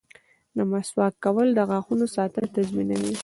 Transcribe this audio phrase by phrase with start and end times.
[0.57, 3.13] •د مسواک کول د غاښونو ساتنه تضمینوي.